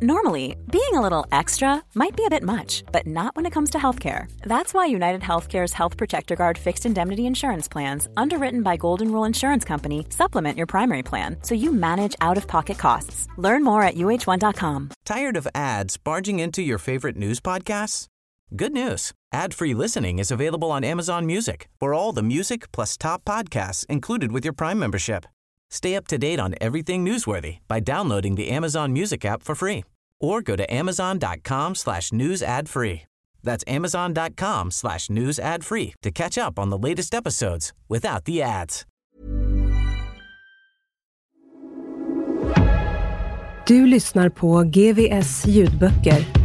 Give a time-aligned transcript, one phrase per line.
[0.00, 3.70] Normally, being a little extra might be a bit much, but not when it comes
[3.70, 4.30] to healthcare.
[4.42, 9.24] That's why United Healthcare's Health Protector Guard fixed indemnity insurance plans, underwritten by Golden Rule
[9.24, 13.26] Insurance Company, supplement your primary plan so you manage out of pocket costs.
[13.38, 14.90] Learn more at uh1.com.
[15.04, 18.06] Tired of ads barging into your favorite news podcasts?
[18.54, 19.12] Good news.
[19.32, 24.30] Ad-free listening is available on Amazon Music for all the music plus top podcasts included
[24.30, 25.26] with your Prime membership.
[25.70, 29.84] Stay up to date on everything newsworthy by downloading the Amazon Music app for free
[30.20, 33.02] or go to amazon.com slash news ad free.
[33.42, 38.42] That's amazon.com slash news ad free to catch up on the latest episodes without the
[38.42, 38.84] ads.
[43.66, 46.37] Du lyssnar på GVS ljudböcker.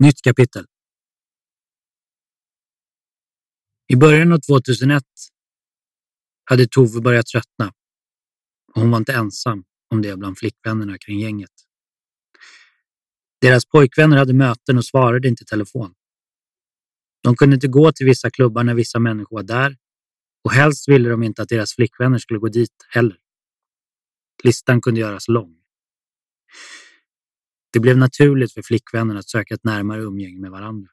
[0.00, 0.66] Nytt kapitel.
[3.92, 5.04] I början av 2001
[6.44, 7.72] hade Tove börjat tröttna
[8.74, 11.50] och hon var inte ensam om det bland flickvännerna kring gänget.
[13.40, 15.94] Deras pojkvänner hade möten och svarade inte i telefon.
[17.22, 19.76] De kunde inte gå till vissa klubbar när vissa människor var där
[20.44, 23.18] och helst ville de inte att deras flickvänner skulle gå dit heller.
[24.44, 25.56] Listan kunde göras lång.
[27.72, 30.90] Det blev naturligt för flickvännerna att söka ett närmare umgänge med varandra.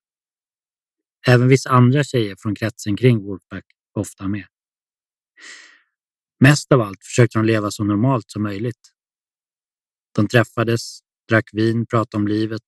[1.27, 4.47] Även vissa andra tjejer från kretsen kring Wolfpack var ofta med.
[6.39, 8.93] Mest av allt försökte de leva så normalt som möjligt.
[10.15, 12.63] De träffades, drack vin, pratade om livet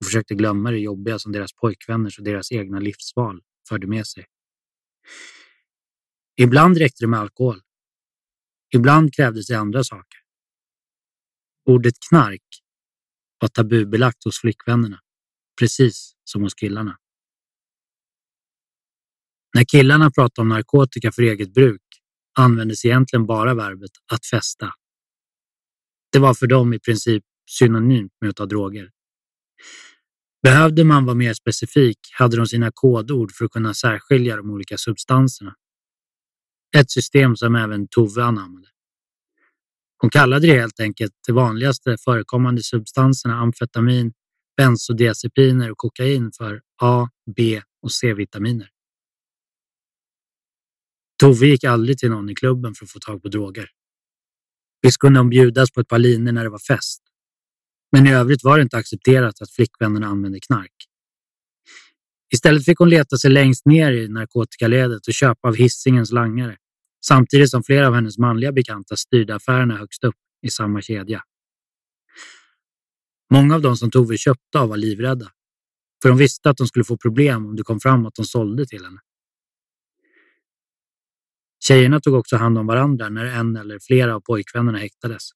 [0.00, 4.26] och försökte glömma det jobbiga som deras pojkvänners och deras egna livsval förde med sig.
[6.36, 7.60] Ibland räckte det med alkohol.
[8.74, 10.18] Ibland krävdes det andra saker.
[11.64, 12.42] Ordet knark
[13.40, 15.00] var tabubelagt hos flickvännerna,
[15.60, 16.96] precis som hos killarna.
[19.54, 21.82] När killarna pratade om narkotika för eget bruk
[22.38, 24.72] användes egentligen bara verbet att festa.
[26.12, 28.90] Det var för dem i princip synonymt med att ta droger.
[30.42, 34.78] Behövde man vara mer specifik hade de sina kodord för att kunna särskilja de olika
[34.78, 35.54] substanserna.
[36.76, 38.59] Ett system som även Tove anammade.
[40.00, 44.12] Hon kallade det helt enkelt de vanligaste förekommande substanserna amfetamin,
[44.56, 48.68] bensodiazepiner och kokain för A, B och C-vitaminer.
[51.22, 53.70] Tove gick aldrig till någon i klubben för att få tag på droger.
[54.82, 57.02] Visst kunde de bjudas på ett par linor när det var fest.
[57.92, 60.72] Men i övrigt var det inte accepterat att flickvännerna använde knark.
[62.34, 66.56] Istället fick hon leta sig längst ner i narkotikaledet och köpa av hissingens langare,
[67.04, 71.22] samtidigt som flera av hennes manliga bekanta styrde affärerna högst upp i samma kedja.
[73.32, 75.30] Många av de som Tove köpte av var livrädda,
[76.02, 78.66] för de visste att de skulle få problem om det kom fram att de sålde
[78.66, 79.00] till henne.
[81.62, 85.30] Tjejerna tog också hand om varandra när en eller flera av pojkvännerna häktades.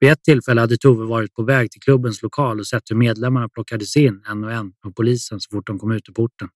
[0.00, 3.48] Vid ett tillfälle hade Tove varit på väg till klubbens lokal och sett hur medlemmarna
[3.48, 6.48] plockades in en och en av polisen så fort de kom ut ur porten.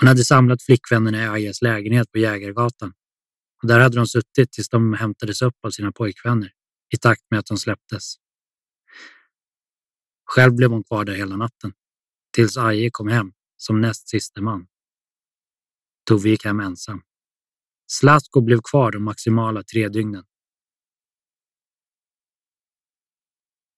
[0.00, 2.92] Hon hade samlat flickvännerna i Ajas lägenhet på Jägargatan
[3.62, 6.52] och där hade de suttit tills de hämtades upp av sina pojkvänner
[6.94, 8.14] i takt med att de släpptes.
[10.24, 11.72] Själv blev hon kvar där hela natten
[12.34, 14.66] tills Aje kom hem som näst siste man.
[16.04, 17.02] Tove gick hem ensam.
[17.86, 20.24] Slasko blev kvar de maximala tre dygnen.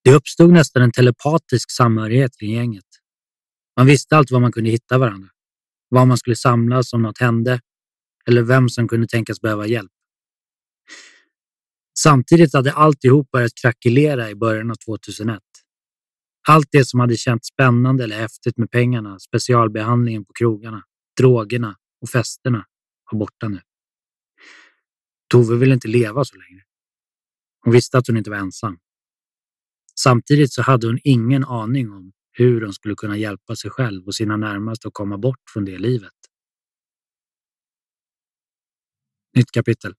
[0.03, 2.85] Det uppstod nästan en telepatisk samhörighet kring gänget.
[3.77, 5.29] Man visste allt var man kunde hitta varandra,
[5.89, 7.59] var man skulle samlas om något hände
[8.27, 9.91] eller vem som kunde tänkas behöva hjälp.
[11.99, 15.39] Samtidigt hade alltihop börjat krackelera i början av 2001.
[16.47, 20.83] Allt det som hade känts spännande eller häftigt med pengarna, specialbehandlingen på krogarna,
[21.19, 22.65] drogerna och festerna
[23.11, 23.61] var borta nu.
[25.29, 26.63] Tove ville inte leva så länge.
[27.63, 28.77] Hon visste att hon inte var ensam.
[29.99, 34.15] Samtidigt så hade hon ingen aning om hur de skulle kunna hjälpa sig själv och
[34.15, 36.13] sina närmaste att komma bort från det livet.
[39.35, 39.93] Nytt kapitel.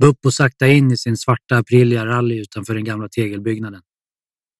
[0.00, 3.82] Buppo sakta in i sin svarta Aprilia rally utanför den gamla tegelbyggnaden.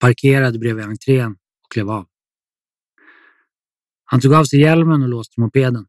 [0.00, 2.06] Parkerade bredvid entrén och klev av.
[4.04, 5.86] Han tog av sig hjälmen och låste mopeden.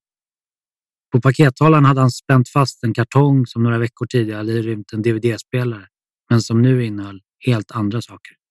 [1.11, 5.01] På pakethållaren hade han spänt fast en kartong som några veckor tidigare hade rymt en
[5.01, 5.87] DVD-spelare,
[6.29, 8.44] men som nu innehöll helt andra saker.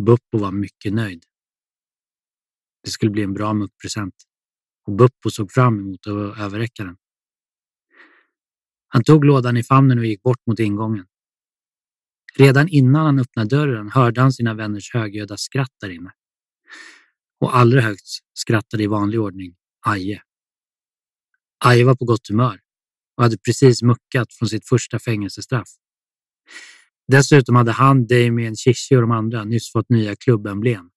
[0.00, 1.24] Buppo var mycket nöjd.
[2.84, 4.14] Det skulle bli en bra muckpresent
[4.86, 6.96] och Buppo såg fram emot att överräcka den.
[8.88, 11.06] Han tog lådan i famnen och gick bort mot ingången.
[12.36, 16.12] Redan innan han öppnade dörren hörde han sina vänners högljudda skratt där inne.
[17.40, 19.56] Och allra högst skrattade i vanlig ordning
[19.86, 20.22] Aje.
[21.64, 22.60] Aje var på gott humör
[23.16, 25.68] och hade precis muckat från sitt första fängelsestraff.
[27.10, 30.90] Dessutom hade han, Damien, Chichi och de andra nyss fått nya klubbemblem.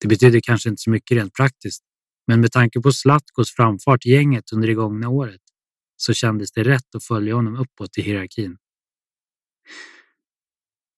[0.00, 1.84] Det betydde kanske inte så mycket rent praktiskt,
[2.26, 5.40] men med tanke på Slatkos framfart i gänget under det gångna året
[5.96, 8.56] så kändes det rätt att följa honom uppåt i hierarkin.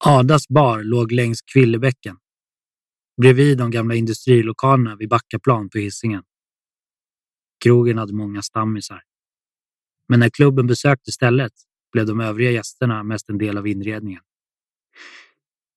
[0.04, 2.16] Adas bar låg längs Kvillebäcken,
[3.20, 6.22] bredvid de gamla industrilokalerna vid Backaplan på Hisingen.
[7.64, 9.02] Krogen hade många stammisar.
[10.08, 11.52] Men när klubben besökte stället
[11.92, 14.22] blev de övriga gästerna mest en del av inredningen.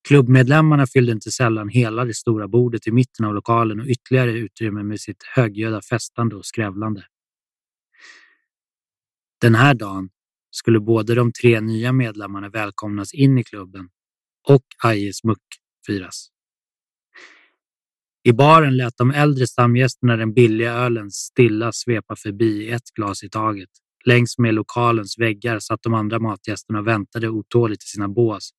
[0.08, 4.82] Klubbmedlemmarna fyllde inte sällan hela det stora bordet i mitten av lokalen och ytterligare utrymme
[4.82, 7.06] med sitt högljudda festande och skrävlande.
[9.40, 10.08] Den här dagen
[10.50, 13.88] skulle både de tre nya medlemmarna välkomnas in i klubben
[14.48, 15.42] och Ajes muck
[15.86, 16.28] firas.
[18.22, 23.28] I baren lät de äldre stamgästerna den billiga ölen stilla svepa förbi ett glas i
[23.28, 23.70] taget.
[24.06, 28.50] Längs med lokalens väggar satt de andra matgästerna och väntade otåligt i sina bås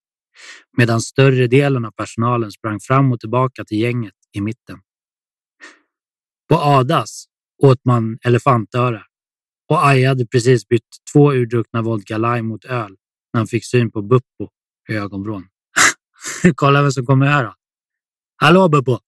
[0.77, 4.79] medan större delen av personalen sprang fram och tillbaka till gänget i mitten.
[6.49, 7.25] På Adas
[7.63, 9.03] åt man elefantöra
[9.69, 12.95] och Aj hade precis bytt två urdruckna vodka lime mot öl
[13.33, 14.49] när han fick syn på Buppo
[14.89, 15.47] i ögonvrån.
[16.55, 17.53] Kolla vem som kommer här då.
[18.35, 18.99] Hallå Buppo!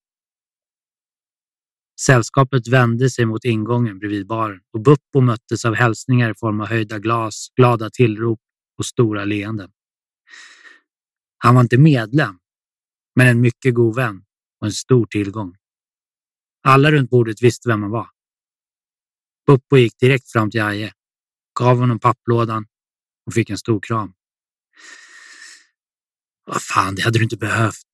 [2.06, 6.68] Sällskapet vände sig mot ingången bredvid baren och Buppo möttes av hälsningar i form av
[6.68, 8.40] höjda glas, glada tillrop
[8.78, 9.72] och stora leenden.
[11.38, 12.40] Han var inte medlem,
[13.16, 14.26] men en mycket god vän
[14.62, 15.56] och en stor tillgång.
[16.64, 18.10] Alla runt bordet visste vem han var.
[19.48, 20.94] Buppo gick direkt fram till Aje,
[21.60, 22.66] gav honom papplådan
[23.26, 24.14] och fick en stor kram.
[26.46, 27.88] Vad fan, det hade du inte behövt,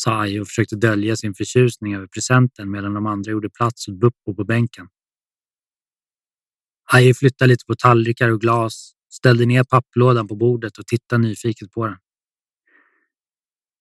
[0.00, 3.94] sa Aje och försökte dölja sin förtjusning över presenten medan de andra gjorde plats åt
[3.94, 4.88] Buppo på bänken.
[6.92, 11.70] Aje flyttade lite på tallrikar och glas, ställde ner papplådan på bordet och tittade nyfiket
[11.70, 11.96] på den.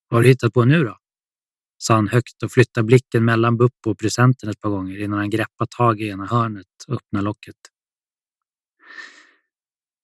[0.09, 0.97] Vad har du hittat på nu då?
[1.77, 5.29] sa han högt och flyttade blicken mellan Buppo och presenten ett par gånger innan han
[5.29, 7.55] greppade tag i ena hörnet och öppnade locket.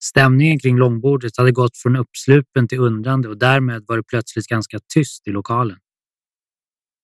[0.04, 4.80] Stämningen kring långbordet hade gått från uppslupen till undrande och därmed var det plötsligt ganska
[4.94, 5.77] tyst i lokalen.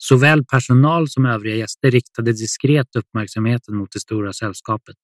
[0.01, 4.95] Såväl personal som övriga gäster riktade diskret uppmärksamheten mot det stora sällskapet.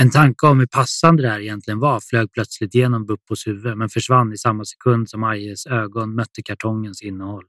[0.00, 3.88] En tanke om hur passande det här egentligen var flög plötsligt genom Buppos huvud men
[3.88, 7.44] försvann i samma sekund som Ajes ögon mötte kartongens innehåll.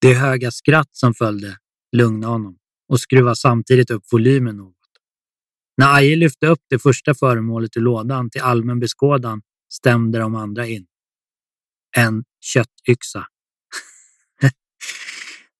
[0.00, 1.58] Det höga skratt som följde
[1.96, 2.58] lugnade honom
[2.88, 4.76] och skruvade samtidigt upp volymen något.
[5.76, 10.66] När Aje lyfte upp det första föremålet ur lådan till allmän beskådan stämde de andra
[10.66, 10.86] in.
[11.96, 13.26] En köttyxa.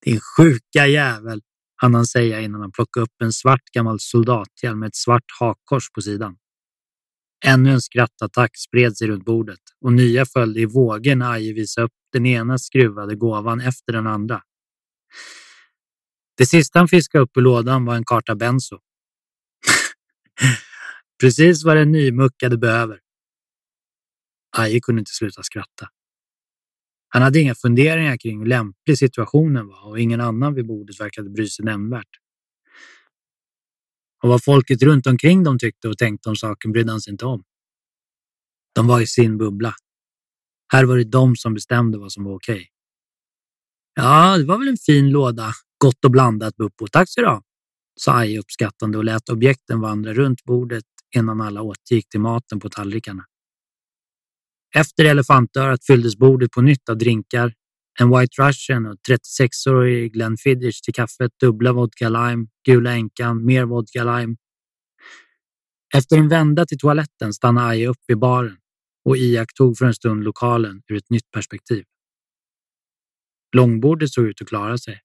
[0.03, 1.41] Din sjuka jävel,
[1.77, 5.91] hann han säga innan han plockade upp en svart gammal soldathjälm med ett svart hakkors
[5.91, 6.37] på sidan.
[7.45, 11.85] Ännu en skrattattack spred sig runt bordet och nya följde i vågor när Aje visade
[11.85, 14.43] upp den ena skruvade gåvan efter den andra.
[16.37, 18.79] Det sista han fiskade upp ur lådan var en karta benso.
[21.21, 23.01] Precis vad den nymuckade behöver.
[24.57, 25.89] Aje kunde inte sluta skratta.
[27.15, 31.31] Han hade inga funderingar kring hur lämplig situationen var och ingen annan vid bordet verkade
[31.31, 32.09] bry sig nämnvärt.
[34.23, 37.25] Och vad folket runt omkring dem tyckte och tänkte om saken brydde han sig inte
[37.25, 37.45] om.
[38.75, 39.75] De var i sin bubbla.
[40.73, 42.55] Här var det de som bestämde vad som var okej.
[42.55, 42.67] Okay.
[43.95, 45.53] Ja, det var väl en fin låda.
[45.79, 46.87] Gott och blandat, Buppo.
[46.87, 47.43] Tack så du ha,
[48.01, 50.85] sa Aj uppskattande och lät objekten vandra runt bordet
[51.17, 53.25] innan alla återgick till maten på tallrikarna.
[54.77, 57.55] Efter elefantörat fylldes bordet på nytt av drinkar,
[58.01, 64.05] en White Russian och 36-årig Glenfiddich till kaffet, dubbla vodka lime, gula änkan, mer vodka
[64.05, 64.37] lime.
[65.95, 68.57] Efter en vända till toaletten stannade Aje upp vid baren
[69.05, 71.85] och iakttog för en stund lokalen ur ett nytt perspektiv.
[73.57, 75.01] Långbordet såg ut att klara sig.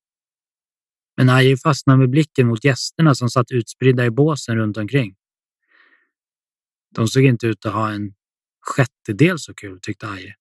[1.17, 5.15] Men Aje fastnade med blicken mot gästerna som satt utspridda i båsen runt omkring.
[6.95, 8.13] De såg inte ut att ha en
[8.69, 10.35] sjättedel så kul, tyckte Aje.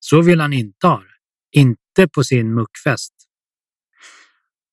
[0.00, 1.58] Så vill han inte ha det.
[1.60, 3.14] Inte på sin muckfest.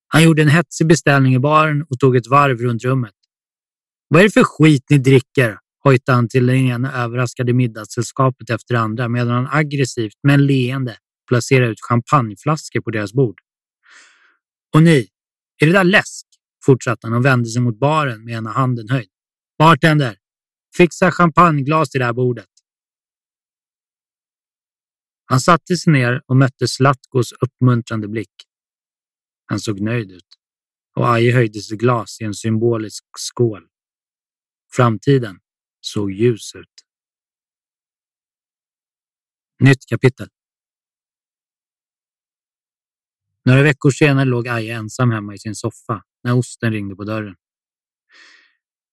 [0.08, 3.14] Han gjorde en hetsig beställning i baren och tog ett varv runt rummet.
[4.08, 5.58] Vad är det för skit ni dricker?
[5.84, 10.98] hojtade han till det ena överraskade middagssällskapet efter det andra medan han aggressivt, men leende,
[11.28, 13.40] placerade ut champagneflaskor på deras bord.
[14.74, 15.08] Och ni,
[15.62, 16.26] är det där läsk?
[16.66, 19.10] fortsatte han och vände sig mot baren med ena handen höjd.
[19.60, 20.16] Bartender,
[20.78, 22.55] fixa champagneglas till det här bordet.
[25.26, 28.34] Han satte sig ner och mötte Slatkos uppmuntrande blick.
[29.46, 30.28] Han såg nöjd ut
[30.96, 33.68] och Aje höjde sitt glas i en symbolisk skål.
[34.72, 35.40] Framtiden
[35.82, 36.70] såg ljus ut.
[39.60, 40.30] Nytt kapitel.
[43.46, 47.36] Några veckor senare låg Aje ensam hemma i sin soffa när osten ringde på dörren.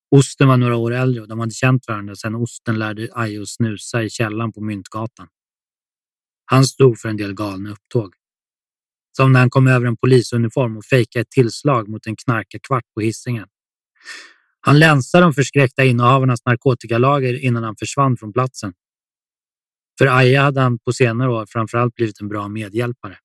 [0.09, 3.49] Osten var några år äldre och de hade känt varandra sedan osten lärde Aje att
[3.49, 5.27] snusa i källan på Myntgatan.
[6.45, 8.13] Han stod för en del galna upptåg.
[9.17, 13.01] Som när han kom över en polisuniform och fejkade ett tillslag mot en knarkarkvart på
[13.01, 13.47] hissingen.
[14.61, 18.73] Han länsade de förskräckta innehavarnas narkotikalager innan han försvann från platsen.
[19.97, 23.17] För Aja hade han på senare år framförallt blivit en bra medhjälpare.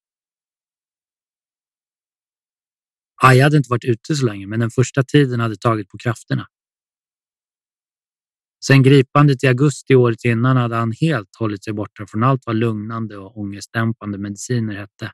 [3.22, 6.46] Aja hade inte varit ute så länge, men den första tiden hade tagit på krafterna.
[8.68, 12.56] Sen gripandet i augusti året innan hade han helt hållit sig borta från allt vad
[12.56, 15.12] lugnande och ångestdämpande mediciner hette.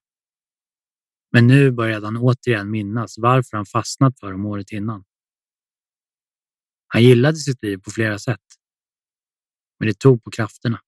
[1.33, 5.05] Men nu började han återigen minnas varför han fastnat för dem året innan.
[6.87, 8.41] Han gillade sitt liv på flera sätt.
[9.79, 10.81] Men det tog på krafterna.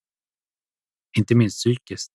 [1.19, 2.13] Inte minst psykiskt.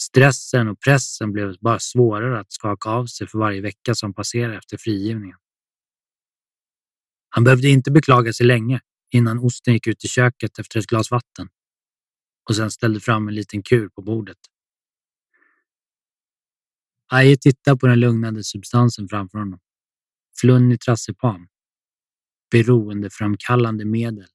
[0.00, 4.56] Stressen och pressen blev bara svårare att skaka av sig för varje vecka som passerade
[4.56, 5.38] efter frigivningen.
[7.28, 8.80] Han behövde inte beklaga sig länge
[9.12, 11.48] innan osten gick ut i köket efter ett glas vatten
[12.48, 14.38] och sen ställde fram en liten kur på bordet.
[17.12, 19.60] Aje tittade på den lugnande substansen framför honom.
[20.40, 21.48] Flunitrazepam.
[22.50, 24.28] Beroendeframkallande medel.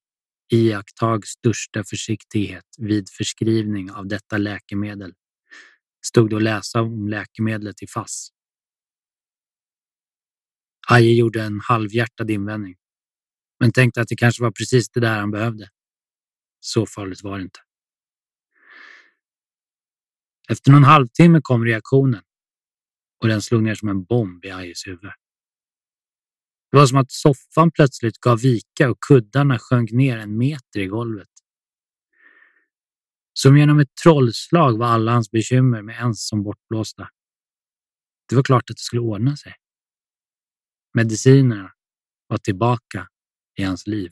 [0.51, 5.13] Iakttag största försiktighet vid förskrivning av detta läkemedel.
[6.05, 8.29] Stod det att läsa om läkemedlet i FASS.
[10.89, 12.75] Aje gjorde en halvhjärtad invändning,
[13.59, 15.69] men tänkte att det kanske var precis det där han behövde.
[16.59, 17.59] Så farligt var det inte.
[20.49, 22.21] Efter någon halvtimme kom reaktionen
[23.21, 25.11] och den slog ner som en bomb i Ajes huvud.
[26.71, 30.85] Det var som att soffan plötsligt gav vika och kuddarna sjönk ner en meter i
[30.85, 31.29] golvet.
[33.33, 37.09] Som genom ett trollslag var alla hans bekymmer med ens som bortblåsta.
[38.29, 39.53] Det var klart att det skulle ordna sig.
[40.93, 41.71] Medicinerna
[42.27, 43.07] var tillbaka
[43.57, 44.11] i hans liv.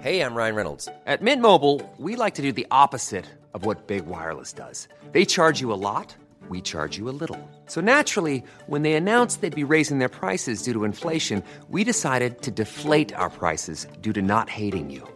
[0.00, 0.88] Hey, I'm Ryan Reynolds.
[1.06, 4.86] At Mint Mobile, we like to do the opposite of what Big Wireless does.
[5.10, 6.14] They charge you a lot,
[6.48, 7.40] we charge you a little.
[7.66, 12.42] So naturally, when they announced they'd be raising their prices due to inflation, we decided
[12.42, 15.15] to deflate our prices due to not hating you.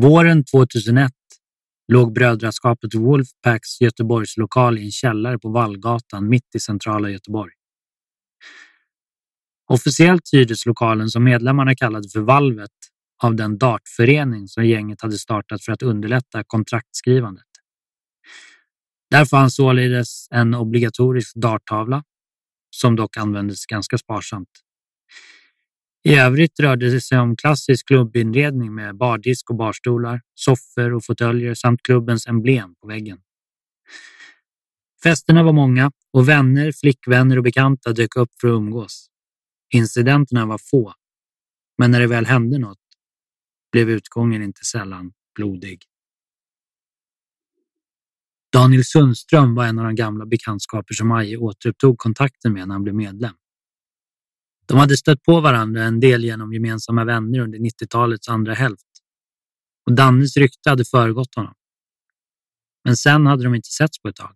[0.00, 1.12] Våren 2001
[1.92, 7.52] låg brödraskapet Wolfpacks Göteborgslokal i en källare på Vallgatan mitt i centrala Göteborg.
[9.70, 12.70] Officiellt hyrdes lokalen som medlemmarna kallade för Valvet
[13.22, 17.44] av den dartförening som gänget hade startat för att underlätta kontraktskrivandet.
[19.10, 22.04] Där fanns således en obligatorisk darttavla
[22.70, 24.50] som dock användes ganska sparsamt.
[26.08, 31.54] I övrigt rörde det sig om klassisk klubbinredning med bardisk och barstolar, soffor och fåtöljer
[31.54, 33.18] samt klubbens emblem på väggen.
[35.02, 39.08] Festerna var många och vänner, flickvänner och bekanta dök upp för att umgås.
[39.74, 40.94] Incidenterna var få,
[41.78, 42.78] men när det väl hände något
[43.72, 45.82] blev utgången inte sällan blodig.
[48.52, 52.82] Daniel Sundström var en av de gamla bekantskaper som Aje återupptog kontakten med när han
[52.82, 53.34] blev medlem.
[54.68, 58.88] De hade stött på varandra en del genom gemensamma vänner under 90-talets andra hälft
[59.88, 61.54] och Dannes rykte hade föregått honom.
[62.84, 64.34] Men sen hade de inte setts på ett tag.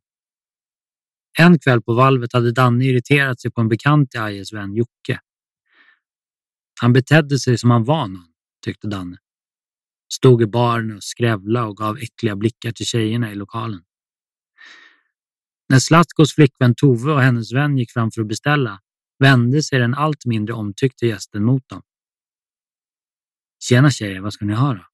[1.39, 5.21] En kväll på valvet hade Danne irriterat sig på en bekant till Ajes vän Jocke.
[6.81, 8.27] Han betedde sig som han var någon
[8.65, 9.17] tyckte Danne.
[10.12, 13.83] Stod i baren och skrävla och gav äckliga blickar till tjejerna i lokalen.
[15.69, 18.81] När Slatkos flickvän Tove och hennes vän gick fram för att beställa
[19.23, 21.83] vände sig den allt mindre omtyckte gästen mot dem.
[23.59, 24.87] Tjena tjejer, vad ska ni ha då?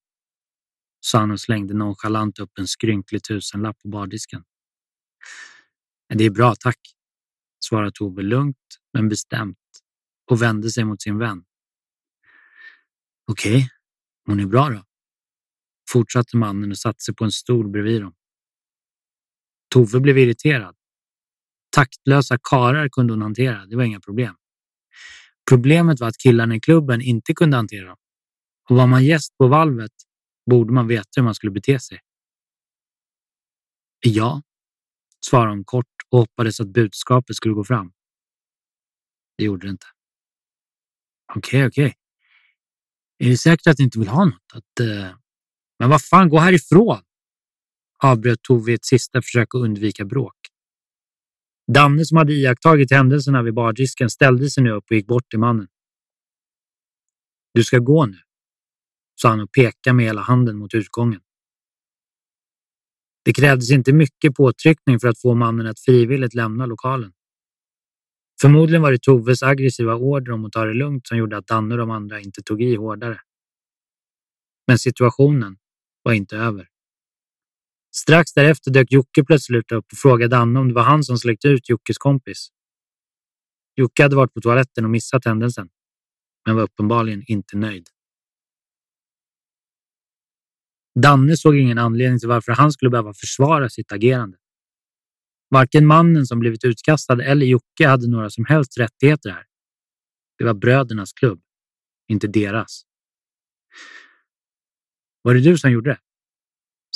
[0.99, 4.43] sa han och slängde nonchalant upp en skrynklig tusenlapp på bardisken.
[6.13, 6.79] Det är bra, tack,
[7.59, 9.57] svarade Tove lugnt men bestämt
[10.31, 11.43] och vände sig mot sin vän.
[13.27, 13.69] Okej, okay.
[14.25, 14.83] hon är bra då,
[15.89, 18.15] fortsatte mannen och satte sig på en stol bredvid dem.
[19.69, 20.78] Tove blev irriterad.
[21.69, 24.35] Taktlösa karar kunde hon hantera, det var inga problem.
[25.49, 27.97] Problemet var att killarna i klubben inte kunde hantera dem.
[28.69, 29.91] Och var man gäst på valvet
[30.49, 31.99] borde man veta hur man skulle bete sig.
[33.99, 34.41] Ja,
[35.25, 37.91] svarade hon kort och hoppades att budskapet skulle gå fram.
[39.37, 39.87] Det gjorde det inte.
[41.35, 41.85] Okej, okay, okej.
[41.85, 43.27] Okay.
[43.27, 44.53] Är det säkert att ni inte vill ha något?
[44.53, 45.15] Att, uh...
[45.79, 47.01] Men vad fan, gå härifrån!
[48.03, 50.38] avbröt Tove i ett sista försök att undvika bråk.
[51.73, 55.39] Danne som hade iakttagit händelserna vid bardisken ställde sig nu upp och gick bort till
[55.39, 55.67] mannen.
[57.53, 58.17] Du ska gå nu,
[59.21, 61.21] sa han och pekade med hela handen mot utgången.
[63.25, 67.11] Det krävdes inte mycket påtryckning för att få mannen att frivilligt lämna lokalen.
[68.41, 71.73] Förmodligen var det Toves aggressiva order om att ta det lugnt som gjorde att Danne
[71.73, 73.21] och de andra inte tog i hårdare.
[74.67, 75.57] Men situationen
[76.03, 76.68] var inte över.
[77.95, 81.47] Strax därefter dök Jocke plötsligt upp och frågade Danne om det var han som släckte
[81.47, 82.49] ut Jockes kompis.
[83.75, 85.69] Jocke hade varit på toaletten och missat händelsen,
[86.45, 87.87] men var uppenbarligen inte nöjd.
[90.99, 94.37] Danne såg ingen anledning till varför han skulle behöva försvara sitt agerande.
[95.49, 99.45] Varken mannen som blivit utkastad eller Jocke hade några som helst rättigheter här.
[100.37, 101.41] Det var brödernas klubb,
[102.07, 102.81] inte deras.
[105.21, 105.99] Var det du som gjorde det?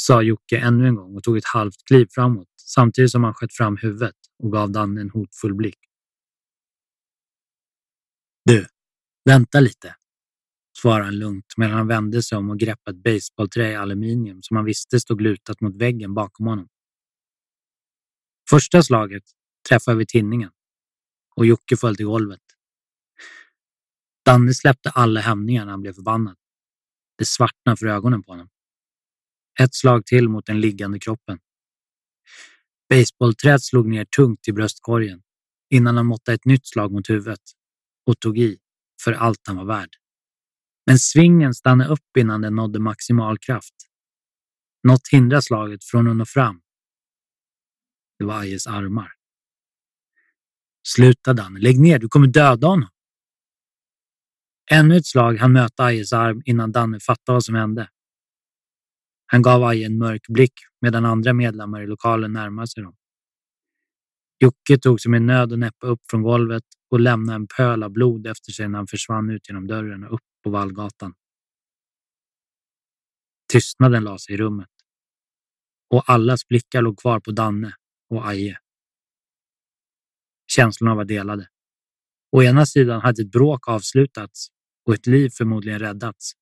[0.06, 3.54] Sa Jocke ännu en gång och tog ett halvt kliv framåt samtidigt som han sköt
[3.54, 5.80] fram huvudet och gav Danne en hotfull blick.
[8.46, 8.68] Du,
[9.26, 9.96] vänta lite,
[10.78, 14.58] svarade han lugnt medan han vände sig om och greppade ett baseballträ i aluminium som
[14.58, 16.68] han visste stod lutat mot väggen bakom honom.
[18.50, 19.24] Första slaget
[19.70, 20.52] träffade vid tinningen
[21.36, 22.42] och Jocke föll till golvet.
[24.26, 26.36] Danne släppte alla hämningar när han blev förbannad.
[27.18, 28.50] Det svartnade för ögonen på honom.
[29.60, 31.40] Ett slag till mot den liggande kroppen.
[32.90, 35.22] Baseballträet slog ner tungt i bröstkorgen
[35.70, 37.40] innan han måttade ett nytt slag mot huvudet
[38.06, 38.58] och tog i
[39.04, 39.90] för allt han var värd.
[40.86, 43.74] Men svingen stannade upp innan den nådde maximal kraft.
[44.84, 46.62] Något hindrade slaget från att nå fram.
[48.20, 49.12] Det var Ajes armar.
[50.88, 52.90] Sluta Danne, lägg ner, du kommer döda honom.
[54.72, 57.90] Ännu ett slag han möta Ajes arm innan Danne fattade vad som hände.
[59.34, 62.96] Han gav Aje en mörk blick medan andra medlemmar i lokalen närmade sig dem.
[64.40, 67.92] Jocke tog sig med nöd och näppe upp från golvet och lämnade en pöl av
[67.92, 71.14] blod efter sig när han försvann ut genom dörren och upp på Vallgatan.
[73.52, 74.70] Tystnaden la sig i rummet
[75.90, 77.76] och allas blickar låg kvar på Danne
[78.10, 78.60] och Aje.
[80.48, 81.48] Känslorna var delade.
[82.32, 84.48] Å ena sidan hade ett bråk avslutats
[84.86, 86.34] och ett liv förmodligen räddats.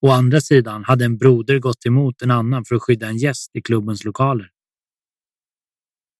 [0.00, 3.50] Å andra sidan hade en broder gått emot en annan för att skydda en gäst
[3.56, 4.50] i klubbens lokaler.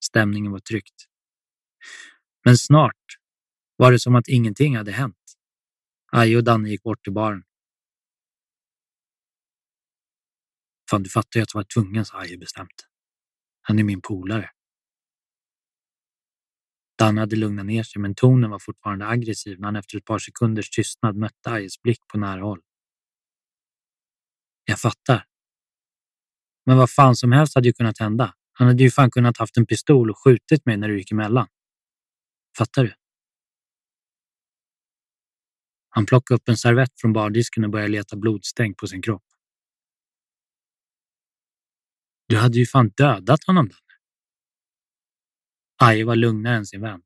[0.05, 1.05] Stämningen var tryckt.
[2.45, 3.17] Men snart
[3.77, 5.17] var det som att ingenting hade hänt.
[6.13, 7.43] Aje och Danne gick bort till baren.
[10.91, 12.87] Fan, du fattar ju att jag var tvungen, sa Aje bestämt.
[13.63, 14.51] Han är min polare.
[16.99, 20.19] Danne hade lugnat ner sig, men tonen var fortfarande aggressiv när han efter ett par
[20.19, 22.61] sekunders tystnad mötte Ajes blick på nära håll.
[24.69, 25.25] Jag fattar.
[26.67, 28.35] Men vad fan som helst hade ju kunnat hända.
[28.53, 31.49] Han hade ju fan kunnat haft en pistol och skjutit mig när du gick emellan.
[32.59, 32.95] Fattar du?
[35.89, 39.25] Han plockade upp en servett från bardisken och började leta blodstänk på sin kropp.
[42.29, 43.81] Du hade ju fan dödat honom, Danne.
[45.77, 47.03] Aje var lugnare än sin vän,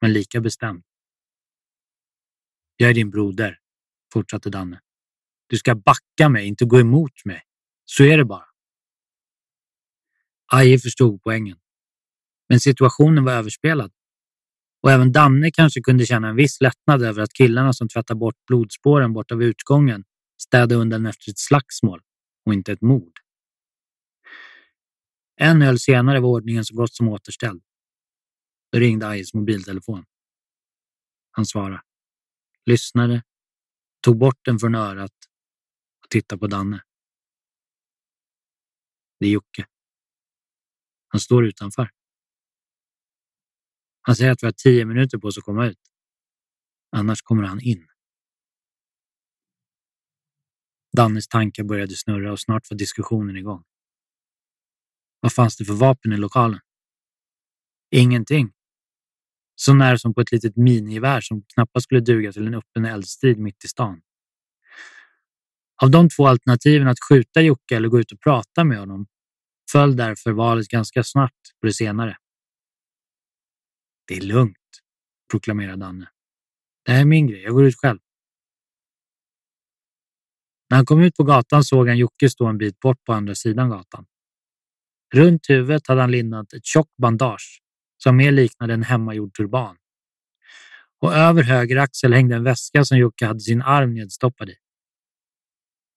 [0.00, 0.84] men lika bestämd.
[2.76, 3.58] Jag är din broder,
[4.12, 4.83] fortsatte Danne.
[5.54, 7.42] Du ska backa mig, inte gå emot mig.
[7.84, 8.44] Så är det bara.
[10.52, 11.58] Aje förstod poängen.
[12.48, 13.92] Men situationen var överspelad.
[14.82, 18.34] Och även Danne kanske kunde känna en viss lättnad över att killarna som tvättade bort
[18.46, 20.04] blodspåren borta vid utgången
[20.42, 22.00] städade undan efter ett slagsmål
[22.46, 23.18] och inte ett mord.
[25.36, 27.62] En öl senare var ordningen så gott som återställd.
[28.72, 30.04] Då ringde Ajes mobiltelefon.
[31.30, 31.82] Han svarade,
[32.66, 33.22] lyssnade,
[34.00, 35.12] tog bort den från örat
[36.04, 36.82] och tittar på Danne.
[39.20, 39.66] Det är Jocke.
[41.08, 41.90] Han står utanför.
[44.00, 45.80] Han säger att vi har tio minuter på oss att komma ut.
[46.90, 47.88] Annars kommer han in.
[50.96, 53.64] Dannes tankar började snurra och snart var diskussionen igång.
[55.20, 56.60] Vad fanns det för vapen i lokalen?
[57.90, 58.52] Ingenting.
[59.54, 63.38] Så när som på ett litet minigevär som knappast skulle duga till en öppen eldstrid
[63.38, 64.02] mitt i stan.
[65.82, 69.06] Av de två alternativen att skjuta Jocke eller gå ut och prata med honom
[69.72, 72.16] föll därför valet ganska snabbt på det senare.
[74.08, 74.56] Det är lugnt,
[75.30, 76.08] proklamerade Danne.
[76.84, 77.98] Det här är min grej, jag går ut själv.
[80.70, 83.34] När han kom ut på gatan såg han Jocke stå en bit bort på andra
[83.34, 84.06] sidan gatan.
[85.14, 87.62] Runt huvudet hade han lindat ett tjockt bandage
[88.02, 89.76] som mer liknade en hemmagjord turban.
[91.00, 94.54] Och över höger axel hängde en väska som Jocke hade sin arm nedstoppad i.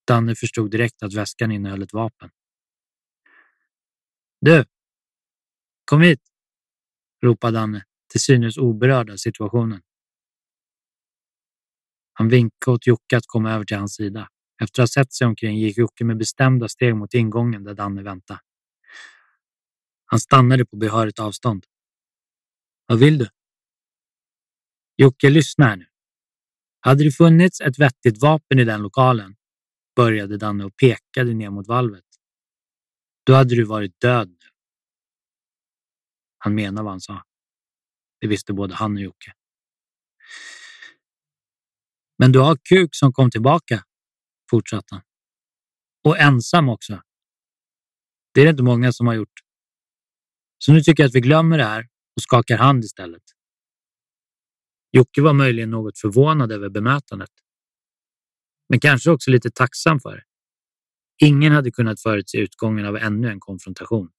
[0.08, 2.30] Danne förstod direkt att väskan innehöll ett vapen.
[4.42, 4.66] Du!
[5.86, 6.22] Kom hit!
[7.24, 9.82] ropade Danne, till synes oberörd av situationen.
[12.14, 14.30] Han vinkade åt Jocke att komma över till hans sida.
[14.64, 18.04] Efter att ha sett sig omkring gick Jocke med bestämda steg mot ingången där Danne
[18.04, 18.40] väntade.
[20.06, 21.66] Han stannade på behörigt avstånd.
[22.86, 23.28] Vad vill du?
[24.96, 25.86] Jocke, lyssna här nu.
[26.80, 29.36] Hade det funnits ett vettigt vapen i den lokalen,
[29.98, 32.06] började Danne och pekade ner mot valvet.
[33.26, 34.50] Då hade du varit död nu.
[36.38, 37.24] Han menade vad han sa.
[38.20, 39.34] Det visste både han och Jocke.
[42.18, 43.84] Men du har kuk som kom tillbaka,
[44.50, 45.04] fortsatte han.
[46.04, 47.02] Och ensam också.
[48.34, 49.40] Det är det inte många som har gjort.
[50.58, 53.24] Så nu tycker jag att vi glömmer det här och skakar hand istället.
[54.92, 57.30] Jocke var möjligen något förvånad över bemötandet.
[58.70, 60.24] Men kanske också lite tacksam för.
[61.22, 64.10] Ingen hade kunnat förutse utgången av ännu en konfrontation.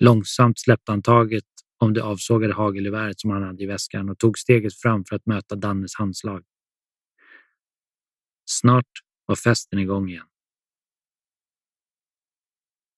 [0.00, 1.44] Långsamt släppte han taget
[1.78, 5.26] om det avsågade hagelgeväret som han hade i väskan och tog steget fram för att
[5.26, 6.44] möta Dannes handslag.
[8.50, 8.90] Snart
[9.26, 10.26] var festen igång igen.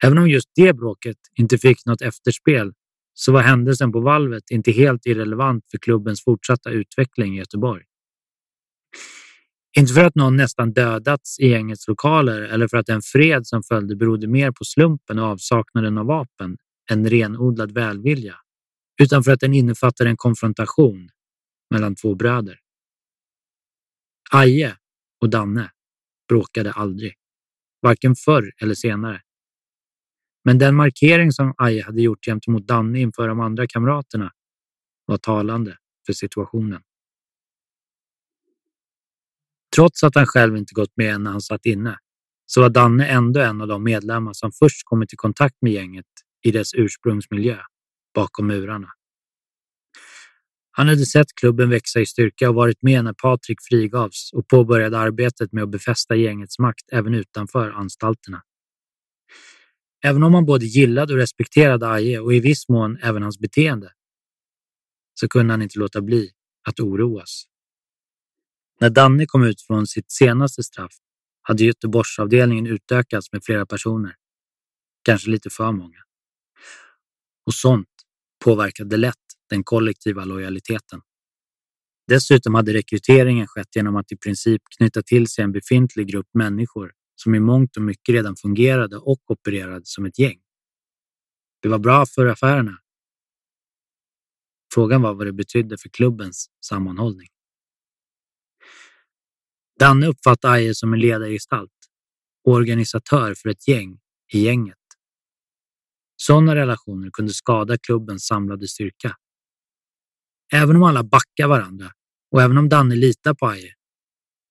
[0.05, 2.73] Även om just det bråket inte fick något efterspel
[3.15, 7.85] så var händelsen på valvet inte helt irrelevant för klubbens fortsatta utveckling i Göteborg.
[9.77, 13.63] Inte för att någon nästan dödats i gängets lokaler eller för att den fred som
[13.63, 16.57] följde berodde mer på slumpen och avsaknaden av vapen
[16.91, 18.37] än renodlad välvilja,
[19.03, 21.09] utan för att den innefattade en konfrontation
[21.71, 22.59] mellan två bröder.
[24.31, 24.77] Aje
[25.21, 25.71] och Danne
[26.29, 27.15] bråkade aldrig,
[27.83, 29.23] varken förr eller senare.
[30.45, 34.33] Men den markering som Aje hade gjort gentemot Danne inför de andra kamraterna
[35.07, 36.83] var talande för situationen.
[39.77, 41.99] Trots att han själv inte gått med när han satt inne
[42.47, 46.07] så var Danne ändå en av de medlemmar som först kommit i kontakt med gänget
[46.43, 47.59] i dess ursprungsmiljö
[48.15, 48.89] bakom murarna.
[50.71, 54.99] Han hade sett klubben växa i styrka och varit med när Patrik frigavs och påbörjade
[54.99, 58.43] arbetet med att befästa gängets makt även utanför anstalterna.
[60.05, 63.93] Även om han både gillade och respekterade Aje och i viss mån även hans beteende
[65.15, 66.31] så kunde han inte låta bli
[66.69, 67.45] att oroas.
[68.83, 70.93] När Danne kom ut från sitt senaste straff
[71.43, 74.15] hade Göteborgsavdelningen utökats med flera personer.
[75.03, 75.99] Kanske lite för många.
[77.47, 77.89] Och sånt
[78.45, 79.17] påverkade lätt
[79.51, 81.01] den kollektiva lojaliteten.
[82.09, 86.93] Dessutom hade rekryteringen skett genom att i princip knyta till sig en befintlig grupp människor
[87.17, 90.41] som i mångt och mycket redan fungerade och opererade som ett gäng.
[91.63, 92.79] Det var bra för affärerna.
[94.75, 97.32] Frågan var vad det betydde för klubbens sammanhållning.
[99.83, 101.71] Danne uppfattade Aje som en ledargestalt
[102.45, 103.99] och organisatör för ett gäng
[104.33, 104.79] i gänget.
[106.17, 109.17] Sådana relationer kunde skada klubbens samlade styrka.
[110.53, 111.93] Även om alla backar varandra
[112.31, 113.75] och även om Danne litar på Aje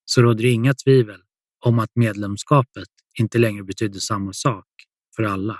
[0.05, 1.21] så råder det inga tvivel
[1.65, 2.89] om att medlemskapet
[3.19, 4.67] inte längre betydde samma sak
[5.15, 5.59] för alla.